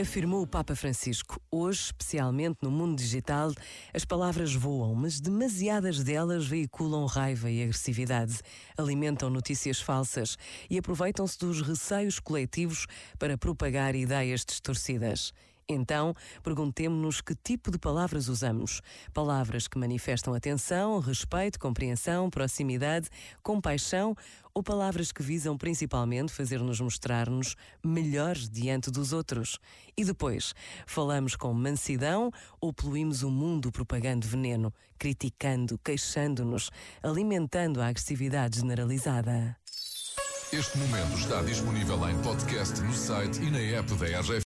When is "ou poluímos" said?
32.60-33.22